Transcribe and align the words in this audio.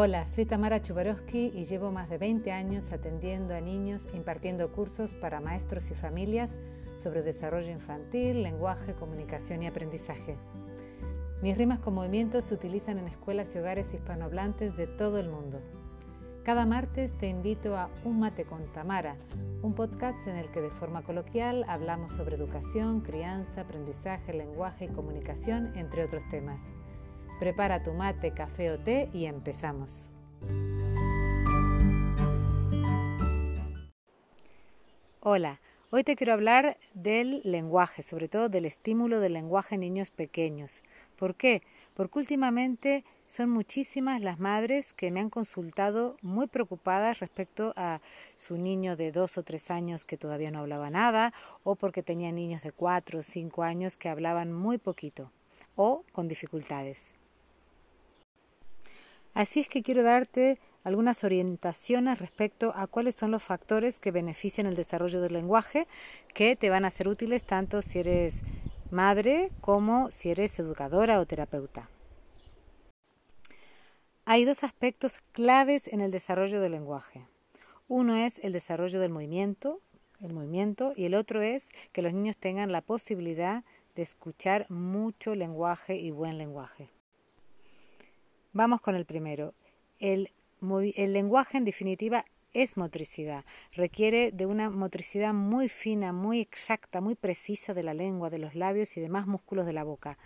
Hola, 0.00 0.28
soy 0.28 0.46
Tamara 0.46 0.80
Chubarovsky 0.80 1.50
y 1.52 1.64
llevo 1.64 1.90
más 1.90 2.08
de 2.08 2.18
20 2.18 2.52
años 2.52 2.92
atendiendo 2.92 3.52
a 3.52 3.60
niños 3.60 4.06
impartiendo 4.14 4.70
cursos 4.70 5.12
para 5.14 5.40
maestros 5.40 5.90
y 5.90 5.96
familias 5.96 6.54
sobre 6.96 7.22
desarrollo 7.22 7.72
infantil, 7.72 8.44
lenguaje, 8.44 8.94
comunicación 8.94 9.64
y 9.64 9.66
aprendizaje. 9.66 10.36
Mis 11.42 11.58
rimas 11.58 11.80
con 11.80 11.94
movimientos 11.94 12.44
se 12.44 12.54
utilizan 12.54 12.98
en 12.98 13.08
escuelas 13.08 13.52
y 13.56 13.58
hogares 13.58 13.92
hispanohablantes 13.92 14.76
de 14.76 14.86
todo 14.86 15.18
el 15.18 15.30
mundo. 15.30 15.60
Cada 16.44 16.64
martes 16.64 17.18
te 17.18 17.26
invito 17.26 17.76
a 17.76 17.90
Un 18.04 18.20
Mate 18.20 18.44
con 18.44 18.64
Tamara, 18.66 19.16
un 19.62 19.74
podcast 19.74 20.28
en 20.28 20.36
el 20.36 20.48
que 20.52 20.60
de 20.60 20.70
forma 20.70 21.02
coloquial 21.02 21.64
hablamos 21.66 22.12
sobre 22.12 22.36
educación, 22.36 23.00
crianza, 23.00 23.62
aprendizaje, 23.62 24.32
lenguaje 24.32 24.84
y 24.84 24.88
comunicación, 24.90 25.76
entre 25.76 26.04
otros 26.04 26.22
temas. 26.28 26.62
Prepara 27.38 27.84
tu 27.84 27.92
mate, 27.92 28.32
café 28.32 28.72
o 28.72 28.78
té 28.78 29.08
y 29.12 29.26
empezamos. 29.26 30.12
Hola, 35.20 35.60
hoy 35.90 36.02
te 36.02 36.16
quiero 36.16 36.32
hablar 36.32 36.78
del 36.94 37.40
lenguaje, 37.44 38.02
sobre 38.02 38.26
todo 38.26 38.48
del 38.48 38.64
estímulo 38.64 39.20
del 39.20 39.34
lenguaje 39.34 39.76
en 39.76 39.82
niños 39.82 40.10
pequeños. 40.10 40.82
¿Por 41.16 41.36
qué? 41.36 41.62
Porque 41.94 42.18
últimamente 42.18 43.04
son 43.26 43.50
muchísimas 43.50 44.20
las 44.20 44.40
madres 44.40 44.92
que 44.92 45.12
me 45.12 45.20
han 45.20 45.30
consultado 45.30 46.16
muy 46.22 46.48
preocupadas 46.48 47.20
respecto 47.20 47.72
a 47.76 48.00
su 48.34 48.56
niño 48.56 48.96
de 48.96 49.12
dos 49.12 49.38
o 49.38 49.44
tres 49.44 49.70
años 49.70 50.04
que 50.04 50.16
todavía 50.16 50.50
no 50.50 50.58
hablaba 50.58 50.90
nada 50.90 51.32
o 51.62 51.76
porque 51.76 52.02
tenía 52.02 52.32
niños 52.32 52.62
de 52.62 52.72
cuatro 52.72 53.20
o 53.20 53.22
cinco 53.22 53.62
años 53.62 53.96
que 53.96 54.08
hablaban 54.08 54.52
muy 54.52 54.78
poquito 54.78 55.30
o 55.76 56.02
con 56.10 56.26
dificultades. 56.26 57.12
Así 59.38 59.60
es 59.60 59.68
que 59.68 59.84
quiero 59.84 60.02
darte 60.02 60.58
algunas 60.82 61.22
orientaciones 61.22 62.18
respecto 62.18 62.72
a 62.74 62.88
cuáles 62.88 63.14
son 63.14 63.30
los 63.30 63.40
factores 63.40 64.00
que 64.00 64.10
benefician 64.10 64.66
el 64.66 64.74
desarrollo 64.74 65.20
del 65.20 65.32
lenguaje 65.32 65.86
que 66.34 66.56
te 66.56 66.70
van 66.70 66.84
a 66.84 66.90
ser 66.90 67.06
útiles 67.06 67.44
tanto 67.44 67.80
si 67.80 68.00
eres 68.00 68.42
madre 68.90 69.52
como 69.60 70.10
si 70.10 70.32
eres 70.32 70.58
educadora 70.58 71.20
o 71.20 71.26
terapeuta. 71.26 71.88
Hay 74.24 74.44
dos 74.44 74.64
aspectos 74.64 75.20
claves 75.30 75.86
en 75.86 76.00
el 76.00 76.10
desarrollo 76.10 76.60
del 76.60 76.72
lenguaje. 76.72 77.24
Uno 77.86 78.16
es 78.16 78.40
el 78.40 78.52
desarrollo 78.52 78.98
del 78.98 79.12
movimiento, 79.12 79.80
el 80.20 80.32
movimiento, 80.32 80.94
y 80.96 81.04
el 81.04 81.14
otro 81.14 81.42
es 81.42 81.70
que 81.92 82.02
los 82.02 82.12
niños 82.12 82.36
tengan 82.36 82.72
la 82.72 82.80
posibilidad 82.80 83.62
de 83.94 84.02
escuchar 84.02 84.68
mucho 84.68 85.36
lenguaje 85.36 85.94
y 85.94 86.10
buen 86.10 86.38
lenguaje. 86.38 86.90
Vamos 88.58 88.80
con 88.80 88.96
el 88.96 89.04
primero. 89.04 89.54
El, 90.00 90.32
lenguaje, 90.60 91.58
en 91.58 91.64
definitiva, 91.64 92.24
es 92.52 92.76
motricidad. 92.76 93.44
Requiere 93.72 94.32
de 94.32 94.46
una 94.46 94.68
motricidad 94.68 95.32
muy 95.32 95.68
fina, 95.68 96.12
muy 96.12 96.40
exacta, 96.40 97.00
muy 97.00 97.14
precisa 97.14 97.72
de 97.72 97.84
la 97.84 97.94
lengua, 97.94 98.30
de 98.30 98.40
los 98.40 98.56
labios 98.56 98.96
y 98.96 99.00
demás 99.00 99.28
músculos 99.28 99.64
de 99.64 99.74
la 99.74 99.84
boca. 99.84 100.18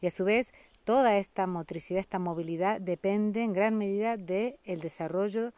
Y 0.00 0.06
a 0.06 0.12
su 0.12 0.24
vez 0.24 0.52
Toda 0.84 1.18
esta 1.18 1.46
motricidad, 1.46 2.00
esta 2.00 2.18
movilidad 2.18 2.80
depende 2.80 3.42
en 3.42 3.52
gran 3.52 3.76
medida 3.76 4.16
del 4.16 4.80
desarrollo 4.80 5.52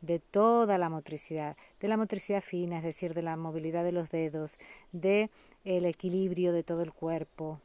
de 0.00 0.18
toda 0.18 0.78
la 0.78 0.90
motricidad, 0.90 1.56
de 1.80 1.88
la 1.88 1.96
motricidad 1.96 2.42
fina, 2.42 2.78
es 2.78 2.84
decir, 2.84 3.14
de 3.14 3.22
la 3.22 3.36
movilidad 3.36 3.84
de 3.84 3.92
los 3.92 4.10
dedos, 4.10 4.58
de 4.92 5.30
el 5.64 5.86
equilibrio 5.86 6.52
de 6.52 6.62
todo 6.62 6.82
el 6.82 6.92
cuerpo, 6.92 7.58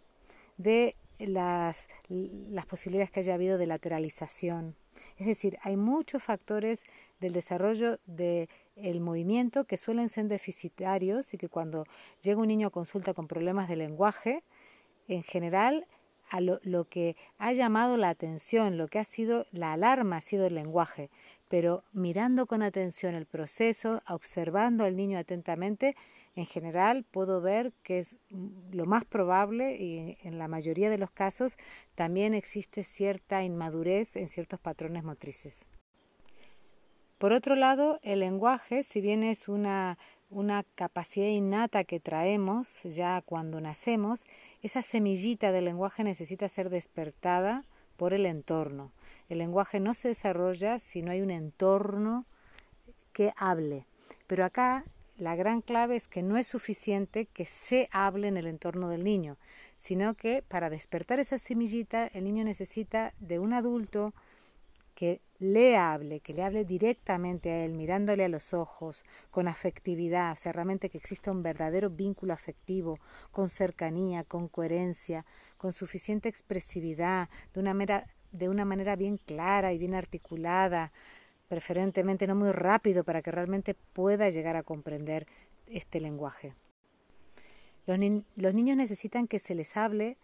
de 0.58 0.96
las, 1.28 1.90
posibilidades 2.68 3.12
que 3.12 3.20
haya 3.22 3.34
habido 3.34 3.58
de 3.58 3.68
lateralización. 3.68 4.76
Es 5.18 5.28
decir, 5.28 5.58
hay 5.62 5.78
muchos 5.78 6.24
factores 6.24 6.84
del 7.20 7.34
desarrollo 7.34 8.00
del 8.06 9.00
movimiento 9.00 9.66
que 9.66 9.78
suelen 9.78 10.10
ser 10.10 10.28
deficitarios 10.28 11.34
y 11.34 11.38
que 11.38 11.50
cuando 11.50 11.86
llega 12.22 12.42
un 12.42 12.48
niño 12.48 12.68
a 12.68 12.72
consulta 12.72 13.14
con 13.14 13.28
problemas 13.28 13.70
de 13.70 13.76
lenguaje, 13.76 14.44
en 15.08 15.24
general 15.24 15.88
a 16.30 16.40
lo, 16.40 16.86
que 16.86 17.18
ha 17.38 17.52
llamado 17.52 17.98
la 17.98 18.10
atención, 18.10 18.78
lo 18.78 18.88
que 18.88 19.00
ha 19.00 19.04
sido 19.04 19.46
la 19.52 19.74
alarma 19.74 20.18
ha 20.18 20.22
sido 20.22 20.46
el 20.46 20.56
lenguaje, 20.56 21.10
pero 21.50 21.84
mirando 21.92 22.46
con 22.46 22.64
atención 22.64 23.16
el 23.16 23.26
proceso, 23.26 24.02
observando 24.08 24.86
al 24.86 24.96
niño 24.96 25.20
atentamente, 25.20 25.96
en 26.36 26.46
general 26.46 27.06
puedo 27.12 27.42
ver 27.42 27.74
que 27.84 28.00
es 28.00 28.18
lo 28.72 28.86
más 28.86 29.06
probable 29.06 29.76
y 29.78 30.18
en 30.24 30.40
la 30.40 30.48
mayoría 30.48 30.90
de 30.90 30.98
los 30.98 31.12
casos 31.12 31.58
también 31.96 32.34
existe 32.34 32.84
cierta 32.84 33.44
inmadurez 33.44 34.16
en 34.16 34.28
ciertos 34.28 34.60
patrones 34.60 35.04
motrices. 35.04 35.68
Por 37.18 37.34
otro 37.34 37.56
lado, 37.56 38.00
el 38.02 38.20
lenguaje, 38.20 38.84
si 38.84 39.02
bien 39.02 39.24
es 39.24 39.48
una 39.48 39.98
una 40.32 40.64
capacidad 40.76 41.28
innata 41.28 41.84
que 41.84 42.00
traemos 42.00 42.84
ya 42.84 43.22
cuando 43.22 43.60
nacemos, 43.60 44.24
esa 44.64 44.82
semillita 44.82 45.52
del 45.52 45.66
lenguaje 45.66 46.04
necesita 46.04 46.48
ser 46.48 46.70
despertada 46.70 47.66
por 47.98 48.14
el 48.14 48.26
entorno. 48.26 48.92
El 49.30 49.40
lenguaje 49.40 49.80
no 49.80 49.94
se 49.94 50.08
desarrolla 50.08 50.80
si 50.80 51.02
no 51.02 51.12
hay 51.12 51.22
un 51.22 51.32
entorno 51.32 52.26
que 53.12 53.34
hable. 53.36 53.86
Pero 54.26 54.46
acá 54.46 54.86
la 55.18 55.36
gran 55.36 55.62
clave 55.62 55.96
es 55.96 56.08
que 56.08 56.24
no 56.24 56.38
es 56.38 56.48
suficiente 56.48 57.26
que 57.26 57.46
se 57.46 57.90
hable 57.92 58.28
en 58.28 58.38
el 58.38 58.48
entorno 58.48 58.90
del 58.90 59.04
niño, 59.04 59.38
sino 59.76 60.16
que 60.16 60.44
para 60.48 60.70
despertar 60.70 61.20
esa 61.20 61.38
semillita 61.38 62.08
el 62.08 62.24
niño 62.24 62.44
necesita 62.44 63.14
de 63.20 63.40
un 63.40 63.54
adulto, 63.54 64.14
que 65.02 65.20
le 65.40 65.78
hable, 65.78 66.20
que 66.20 66.32
le 66.32 66.44
hable 66.44 66.64
directamente 66.64 67.50
a 67.50 67.66
él, 67.66 67.74
mirándole 67.74 68.24
a 68.24 68.30
los 68.30 68.54
ojos, 68.54 69.04
con 69.32 69.48
afectividad, 69.48 70.34
o 70.34 70.36
sea, 70.36 70.52
realmente 70.52 70.92
que 70.92 71.00
exista 71.00 71.32
un 71.32 71.42
verdadero 71.42 71.90
vínculo 71.90 72.34
afectivo, 72.34 73.00
con 73.32 73.50
cercanía, 73.50 74.24
con 74.24 74.48
coherencia, 74.48 75.26
con 75.58 75.74
suficiente 75.74 76.30
expresividad, 76.30 77.30
de 77.52 77.60
una 77.60 77.74
manera, 77.74 78.08
de 78.32 78.48
una 78.48 78.64
manera 78.64 78.96
bien 78.96 79.18
clara 79.18 79.74
y 79.74 79.80
bien 79.80 79.96
articulada, 79.96 80.92
preferentemente 81.52 82.28
no 82.28 82.36
muy 82.36 82.54
rápido 82.54 83.04
para 83.04 83.22
que 83.22 83.30
realmente 83.30 83.74
pueda 83.74 84.30
llegar 84.30 84.56
a 84.56 84.64
comprender 84.64 85.28
este 85.68 86.00
lenguaje. 86.00 86.54
Los, 87.86 88.00
niños 88.54 88.78
necesitan 88.78 89.28
que 89.28 89.38
se 89.38 89.54
les 89.54 89.76
hable 89.76 90.16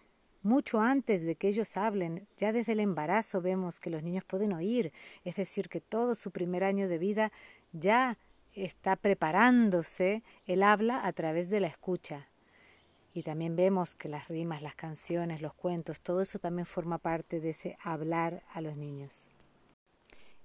mucho 0.41 0.79
antes 0.79 1.25
de 1.25 1.35
que 1.35 1.49
ellos 1.49 1.75
hablen. 1.75 2.29
Ya 2.37 2.53
desde 2.53 2.71
el 2.71 2.79
embarazo 2.79 3.41
vemos 3.41 3.81
que 3.81 3.89
los 3.89 4.03
niños 4.03 4.23
pueden 4.23 4.53
oír, 4.53 4.93
es 5.25 5.35
decir, 5.35 5.67
que 5.67 5.81
todo 5.81 6.15
su 6.15 6.31
primer 6.31 6.63
año 6.63 6.87
de 6.87 6.97
vida 6.97 7.33
ya 7.73 8.17
está 8.53 8.95
preparándose 8.95 10.23
el 10.45 10.63
habla 10.63 11.05
a 11.05 11.11
través 11.11 11.49
de 11.49 11.59
la 11.59 11.67
escucha. 11.67 12.29
Y 13.13 13.23
también 13.23 13.57
vemos 13.57 13.95
que 13.95 14.07
las 14.07 14.29
rimas, 14.29 14.61
las 14.61 14.75
canciones, 14.75 15.41
los 15.41 15.53
cuentos, 15.53 15.99
todo 15.99 16.21
eso 16.21 16.39
también 16.39 16.65
forma 16.65 16.99
parte 16.99 17.41
de 17.41 17.49
ese 17.49 17.77
hablar 17.83 18.43
a 18.53 18.61
los 18.61 18.77
niños. 18.77 19.27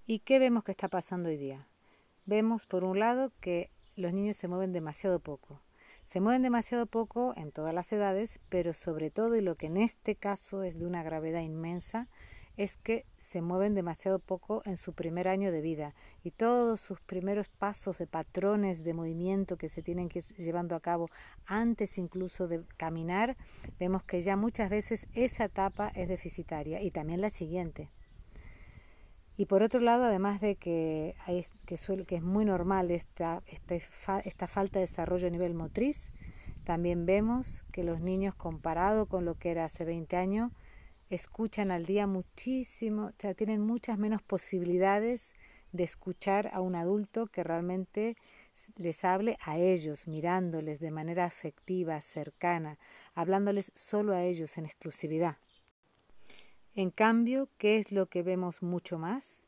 ¿Y 0.05 0.19
qué 0.19 0.41
vemos 0.41 0.65
que 0.65 0.73
está 0.73 0.89
pasando 0.89 1.29
hoy 1.29 1.37
día? 1.37 1.69
Vemos, 2.27 2.67
por 2.67 2.83
un 2.83 2.99
lado, 2.99 3.31
que 3.41 3.71
los 3.95 4.13
niños 4.13 4.37
se 4.37 4.49
mueven 4.49 4.73
demasiado 4.73 5.21
poco. 5.21 5.63
Se 6.03 6.19
mueven 6.19 6.43
demasiado 6.43 6.87
poco 6.87 7.35
en 7.37 7.53
todas 7.53 7.73
las 7.73 7.93
edades, 7.93 8.41
pero 8.49 8.73
sobre 8.73 9.11
todo, 9.13 9.37
y 9.37 9.43
lo 9.43 9.55
que 9.55 9.67
en 9.67 9.77
este 9.77 10.17
caso 10.17 10.65
es 10.65 10.81
de 10.81 10.87
una 10.87 11.05
gravedad 11.05 11.43
inmensa, 11.43 12.09
es 12.57 12.77
que 12.77 13.07
se 13.17 13.43
mueven 13.43 13.77
demasiado 13.77 14.19
poco 14.19 14.63
en 14.65 14.77
su 14.77 14.93
primer 14.93 15.29
año 15.29 15.53
de 15.53 15.63
vida 15.63 15.95
y 16.25 16.33
todos 16.33 16.81
sus 16.81 17.01
primeros 17.01 17.49
pasos 17.49 17.99
de 17.99 18.09
patrones 18.09 18.83
de 18.83 18.95
movimiento 18.95 19.57
que 19.57 19.69
se 19.69 19.83
tienen 19.83 20.09
que 20.09 20.19
ir 20.19 20.25
llevando 20.37 20.75
a 20.75 20.81
cabo 20.81 21.09
antes 21.47 21.97
incluso 21.97 22.49
de 22.49 22.65
caminar, 22.77 23.37
vemos 23.79 24.05
que 24.05 24.21
ya 24.21 24.37
muchas 24.37 24.69
veces 24.69 25.07
esa 25.15 25.45
etapa 25.45 25.93
es 25.95 26.09
deficitaria 26.09 26.83
y 26.83 26.91
también 26.91 27.21
la 27.21 27.31
siguiente. 27.31 27.89
Y 29.37 29.47
por 29.47 29.63
otro 29.63 29.81
lado, 29.81 30.05
además 30.05 30.41
de 30.41 30.57
que, 30.57 31.15
hay, 31.27 31.45
que, 31.67 31.77
que 32.07 32.17
es 32.17 32.23
muy 32.23 32.45
normal 32.45 32.91
esta, 32.91 33.43
esta, 33.47 34.21
esta 34.21 34.47
falta 34.47 34.79
de 34.79 34.85
desarrollo 34.87 35.29
a 35.29 35.31
nivel 35.31 35.55
motriz, 35.55 36.09
también 36.65 37.07
vemos 37.07 37.65
que 37.73 37.83
los 37.83 38.01
niños, 38.01 38.35
comparado 38.35 39.07
con 39.07 39.25
lo 39.25 39.35
que 39.35 39.51
era 39.51 39.65
hace 39.65 39.85
20 39.85 40.17
años, 40.17 40.53
escuchan 41.11 41.71
al 41.71 41.85
día 41.87 42.07
muchísimo, 42.07 43.07
o 43.07 43.13
sea, 43.19 43.35
tienen 43.35 43.61
muchas 43.61 43.99
menos 43.99 44.23
posibilidades 44.23 45.33
de 45.73 45.85
escuchar 45.85 46.51
a 46.53 46.61
un 46.61 46.75
adulto 46.75 47.27
que 47.27 47.43
realmente 47.43 48.17
les 48.77 49.05
hable 49.05 49.39
a 49.41 49.59
ellos, 49.59 50.07
mirándoles 50.07 50.79
de 50.79 50.91
manera 50.91 51.25
afectiva, 51.25 52.01
cercana, 52.01 52.79
hablándoles 53.15 53.73
solo 53.75 54.15
a 54.15 54.23
ellos 54.25 54.57
en 54.59 54.67
exclusividad. 54.67 55.37
En 56.75 56.91
cambio, 56.91 57.51
¿qué 57.59 57.77
es 57.77 57.93
lo 57.93 58.07
que 58.07 58.23
vemos 58.23 58.63
mucho 58.63 58.99
más? 58.99 59.45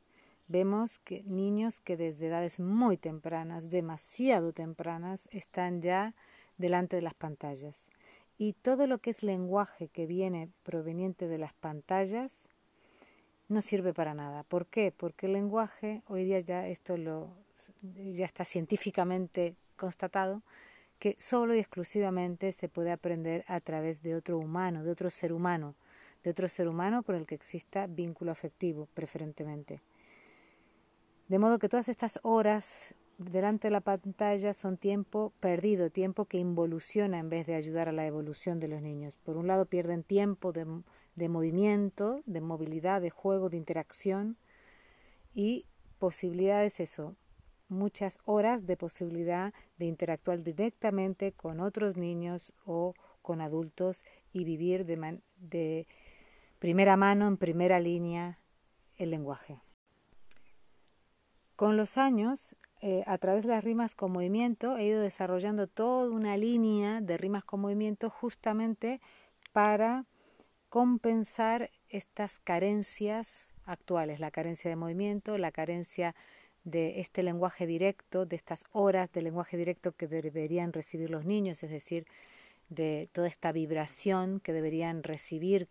Vemos 0.47 0.99
que 0.99 1.23
niños 1.23 1.81
que 1.81 1.97
desde 1.97 2.27
edades 2.27 2.61
muy 2.61 2.99
tempranas, 2.99 3.71
demasiado 3.71 4.53
tempranas, 4.53 5.31
están 5.33 5.81
ya 5.81 6.13
delante 6.59 6.97
de 6.97 7.03
las 7.03 7.15
pantallas. 7.15 7.89
Y 8.37 8.53
todo 8.53 8.87
lo 8.87 8.99
que 8.99 9.09
es 9.09 9.23
lenguaje 9.23 9.89
que 9.89 10.05
viene 10.05 10.51
proveniente 10.65 11.27
de 11.27 11.39
las 11.39 11.55
pantallas 11.55 12.51
no 13.49 13.63
sirve 13.63 13.95
para 13.95 14.13
nada. 14.13 14.43
¿Por 14.43 14.67
qué? 14.67 14.93
Porque 14.95 15.25
el 15.25 15.33
lenguaje, 15.33 16.03
hoy 16.09 16.25
día 16.25 16.41
ya 16.41 16.69
esto 16.69 16.99
lo, 16.99 17.31
ya 18.13 18.27
está 18.27 18.45
científicamente 18.45 19.57
constatado, 19.77 20.43
que 20.99 21.17
solo 21.19 21.55
y 21.55 21.59
exclusivamente 21.59 22.53
se 22.53 22.69
puede 22.69 22.93
aprender 22.93 23.47
a 23.49 23.61
través 23.61 24.03
de 24.03 24.15
otro 24.15 24.39
humano, 24.39 24.85
de 24.85 24.91
otro 24.91 25.09
ser 25.09 25.33
humano, 25.33 25.75
de 26.25 26.31
otro 26.31 26.49
ser 26.49 26.69
humano 26.69 27.03
con 27.03 27.15
el 27.15 27.27
que 27.27 27.35
exista 27.35 27.87
vínculo 27.87 28.33
afectivo, 28.33 28.89
preferentemente. 28.95 29.81
De 31.29 31.39
modo 31.39 31.59
que 31.59 31.69
todas 31.69 31.89
estas 31.89 32.19
horas 32.23 32.95
delante 33.19 33.69
de 33.69 33.73
la 33.73 33.81
pantalla 33.81 34.53
son 34.53 34.77
tiempo 34.77 35.33
perdido, 35.41 35.91
tiempo 35.91 36.25
que 36.25 36.39
involuciona 36.39 37.19
en 37.19 37.29
vez 37.29 37.47
de 37.47 37.55
ayudar 37.55 37.89
a 37.89 37.93
la 37.93 38.07
evolución 38.07 38.59
de 38.59 38.69
los 38.69 38.83
niños. 38.83 39.17
Por 39.17 39.37
un 39.37 39.47
lado 39.47 39.67
pierden 39.67 40.03
tiempo 40.03 40.53
de, 40.53 40.67
de 41.15 41.29
movimiento, 41.29 42.23
de 42.27 42.41
movilidad, 42.41 43.01
de 43.01 43.11
juego, 43.11 43.51
de 43.51 43.57
interacción 43.57 44.37
y 45.35 45.67
posibilidades, 45.99 46.81
eso, 46.81 47.15
muchas 47.69 48.19
horas 48.25 48.67
de 48.67 48.77
posibilidad 48.77 49.53
de 49.79 49.87
interactuar 49.87 50.43
directamente 50.43 51.33
con 51.33 51.61
otros 51.61 51.97
niños 51.97 52.53
o 52.65 52.95
con 53.23 53.41
adultos 53.41 54.05
y 54.33 54.45
vivir 54.45 54.85
de, 54.85 55.21
de 55.37 55.87
primera 56.65 56.97
mano, 56.97 57.29
en 57.29 57.37
primera 57.37 57.79
línea, 57.79 58.39
el 58.97 59.11
lenguaje. 59.11 59.61
Con 61.57 61.77
los 61.77 61.99
años, 61.99 62.57
eh, 62.81 63.05
a 63.07 63.19
través 63.19 63.43
de 63.43 63.51
las 63.51 63.63
rimas 63.63 63.95
con 63.95 64.13
movimiento, 64.13 64.79
he 64.79 64.87
ido 64.87 65.03
desarrollando 65.03 65.67
toda 65.67 66.09
una 66.09 66.39
línea 66.39 67.03
de 67.03 67.19
rimas 67.19 67.45
con 67.45 67.61
movimiento 67.61 68.09
justamente 68.09 69.03
para 69.53 70.07
compensar 70.71 71.71
estas 71.91 72.39
carencias 72.39 73.53
actuales, 73.67 74.19
la 74.19 74.31
carencia 74.31 74.71
de 74.71 74.77
movimiento, 74.77 75.37
la 75.37 75.53
carencia 75.53 76.15
de 76.65 76.99
este 76.99 77.23
lenguaje 77.23 77.67
directo, 77.67 78.25
de 78.25 78.37
estas 78.37 78.65
horas 78.73 79.13
de 79.13 79.21
lenguaje 79.21 79.59
directo 79.59 79.93
que 79.93 80.09
deberían 80.09 80.73
recibir 80.73 81.11
los 81.11 81.27
niños, 81.27 81.63
es 81.63 81.69
decir, 81.69 82.07
de 82.71 83.11
toda 83.13 83.29
esta 83.29 83.53
vibración 83.53 84.41
que 84.41 84.55
deberían 84.55 85.03
recibir 85.03 85.69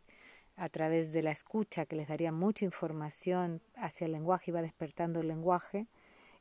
a 0.56 0.70
través 0.70 1.12
de 1.12 1.24
la 1.24 1.32
escucha, 1.32 1.86
que 1.86 1.96
les 1.96 2.08
daría 2.08 2.32
mucha 2.32 2.66
información 2.66 3.62
hacia 3.76 4.06
el 4.06 4.12
lenguaje 4.12 4.52
y 4.52 4.54
va 4.54 4.62
despertando 4.62 5.22
el 5.22 5.28
lenguaje, 5.28 5.88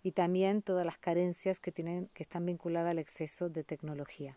y 0.03 0.12
también 0.12 0.62
todas 0.62 0.85
las 0.85 0.99
carencias 0.99 1.61
que, 1.61 1.73
tienen, 1.73 2.09
que 2.12 2.23
están 2.23 2.44
vinculadas 2.44 2.91
al 2.91 2.99
exceso 2.99 3.49
de 3.49 3.64
tecnología. 3.64 4.37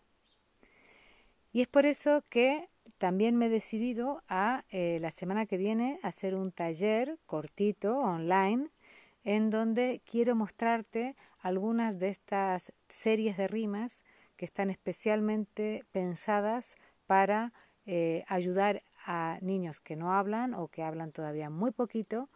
Y 1.52 1.62
es 1.62 1.68
por 1.68 1.86
eso 1.86 2.22
que 2.28 2.68
también 2.98 3.36
me 3.36 3.46
he 3.46 3.48
decidido 3.48 4.22
a 4.28 4.64
eh, 4.70 4.98
la 5.00 5.10
semana 5.10 5.46
que 5.46 5.56
viene 5.56 5.98
hacer 6.02 6.34
un 6.34 6.52
taller 6.52 7.18
cortito 7.26 7.98
online 7.98 8.68
en 9.24 9.50
donde 9.50 10.00
quiero 10.04 10.36
mostrarte 10.36 11.16
algunas 11.40 11.98
de 11.98 12.08
estas 12.08 12.72
series 12.88 13.36
de 13.36 13.48
rimas 13.48 14.04
que 14.36 14.44
están 14.44 14.70
especialmente 14.70 15.84
pensadas 15.92 16.76
para 17.06 17.52
eh, 17.86 18.24
ayudar 18.28 18.82
a 19.06 19.38
niños 19.40 19.80
que 19.80 19.96
no 19.96 20.12
hablan 20.12 20.52
o 20.52 20.68
que 20.68 20.82
hablan 20.82 21.12
todavía 21.12 21.48
muy 21.48 21.70
poquito, 21.70 22.28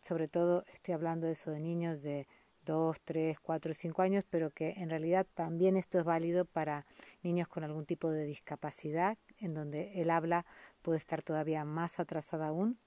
sobre 0.00 0.28
todo 0.28 0.64
estoy 0.72 0.94
hablando 0.94 1.26
de 1.26 1.32
eso 1.32 1.50
de 1.50 1.60
niños 1.60 2.02
de 2.02 2.28
2, 2.64 3.00
3, 3.00 3.40
4, 3.40 3.72
5 3.74 4.02
años, 4.02 4.24
pero 4.28 4.50
que 4.50 4.74
en 4.76 4.90
realidad 4.90 5.26
también 5.34 5.76
esto 5.76 5.98
es 5.98 6.04
válido 6.04 6.44
para 6.44 6.84
niños 7.22 7.48
con 7.48 7.64
algún 7.64 7.86
tipo 7.86 8.10
de 8.10 8.24
discapacidad, 8.24 9.16
en 9.38 9.54
donde 9.54 10.00
el 10.00 10.10
habla 10.10 10.44
puede 10.82 10.98
estar 10.98 11.22
todavía 11.22 11.64
más 11.64 11.98
atrasada 11.98 12.48
aún. 12.48 12.78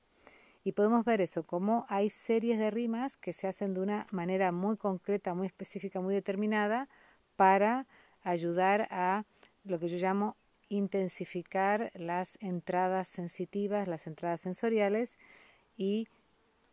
Y 0.63 0.73
podemos 0.73 1.03
ver 1.03 1.21
eso, 1.21 1.43
como 1.43 1.87
hay 1.89 2.11
series 2.11 2.59
de 2.59 2.69
rimas 2.69 3.17
que 3.17 3.33
se 3.33 3.47
hacen 3.47 3.73
de 3.73 3.81
una 3.81 4.05
manera 4.11 4.51
muy 4.51 4.77
concreta, 4.77 5.33
muy 5.33 5.47
específica, 5.47 5.99
muy 5.99 6.13
determinada, 6.13 6.87
para 7.35 7.87
ayudar 8.21 8.87
a 8.91 9.23
lo 9.63 9.79
que 9.79 9.87
yo 9.87 9.97
llamo 9.97 10.37
intensificar 10.71 11.91
las 11.95 12.37
entradas 12.41 13.09
sensitivas, 13.09 13.89
las 13.89 14.07
entradas 14.07 14.39
sensoriales 14.39 15.17
y 15.75 16.07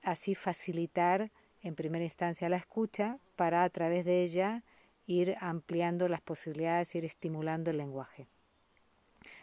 así 0.03 0.37
facilitar 0.37 1.33
en 1.63 1.75
primera 1.75 2.05
instancia 2.05 2.49
la 2.49 2.59
escucha 2.59 3.19
para 3.35 3.65
a 3.65 3.71
través 3.71 4.05
de 4.05 4.23
ella 4.23 4.63
ir 5.09 5.37
ampliando 5.41 6.07
las 6.09 6.21
posibilidades, 6.21 6.95
ir 6.95 7.05
estimulando 7.05 7.73
el 7.73 7.79
lenguaje. 7.79 8.29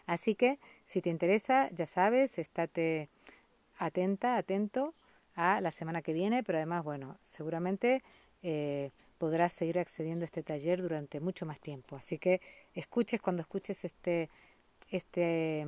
Así 0.06 0.34
que 0.34 0.58
si 0.86 1.02
te 1.02 1.10
interesa, 1.10 1.68
ya 1.72 1.84
sabes, 1.84 2.38
estate 2.38 3.10
atenta, 3.76 4.38
atento 4.38 4.94
a 5.34 5.60
la 5.60 5.70
semana 5.70 6.00
que 6.00 6.14
viene, 6.14 6.42
pero 6.42 6.56
además, 6.56 6.82
bueno, 6.82 7.18
seguramente 7.20 8.02
eh, 8.42 8.90
podrás 9.18 9.52
seguir 9.52 9.78
accediendo 9.78 10.24
a 10.24 10.26
este 10.26 10.42
taller 10.42 10.82
durante 10.82 11.20
mucho 11.20 11.46
más 11.46 11.60
tiempo. 11.60 11.96
Así 11.96 12.18
que 12.18 12.40
escuches 12.74 13.20
cuando 13.20 13.42
escuches 13.42 13.84
este 13.84 14.30
este, 14.90 15.66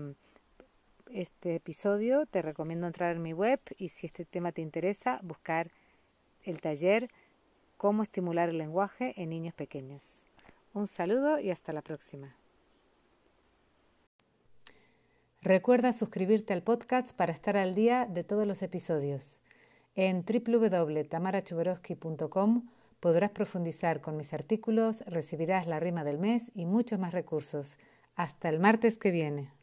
este 1.13 1.57
episodio, 1.57 2.27
te 2.27 2.43
recomiendo 2.43 2.87
entrar 2.87 3.17
en 3.17 3.23
mi 3.23 3.33
web 3.33 3.61
y 3.77 3.89
si 3.89 4.07
este 4.07 4.25
tema 4.25 4.53
te 4.53 4.63
interesa, 4.63 5.19
buscar 5.23 5.71
el 6.45 6.61
taller 6.61 7.11
Cómo 7.79 8.03
estimular 8.03 8.49
el 8.49 8.59
lenguaje 8.59 9.15
en 9.23 9.31
niños 9.31 9.55
pequeños. 9.55 10.25
Un 10.75 10.89
saludo 10.89 11.39
y 11.39 11.53
hasta 11.53 11.73
la 11.73 11.81
próxima. 11.81 12.35
Recuerda 15.43 15.93
suscribirte 15.93 16.53
al 16.53 16.65
podcast 16.65 17.15
para 17.15 17.33
estar 17.33 17.57
al 17.57 17.77
día 17.77 18.07
de 18.07 18.25
todos 18.25 18.49
los 18.49 18.63
episodios. 18.63 19.39
En 19.95 20.25
www.tamarachuberoski.com 20.25 22.69
podrás 23.01 23.31
profundizar 23.31 24.01
con 24.01 24.17
mis 24.17 24.33
artículos, 24.33 25.03
recibirás 25.07 25.67
la 25.67 25.81
rima 25.81 26.05
del 26.05 26.19
mes 26.19 26.51
y 26.55 26.67
muchos 26.67 26.99
más 26.99 27.13
recursos. 27.13 27.79
Hasta 28.15 28.49
el 28.49 28.59
martes 28.59 28.99
que 28.99 29.11
viene. 29.11 29.58